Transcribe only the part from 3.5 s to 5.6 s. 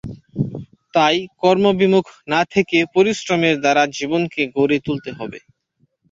দ্বারা জীবনকে গড়ে তুলতে হবে।